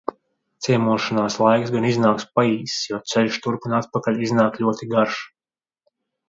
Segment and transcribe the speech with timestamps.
[0.67, 5.21] Ciemošanās laiks gan iznāk paīss, jo ceļš turp un atpakaļ iznāk ļoti garš.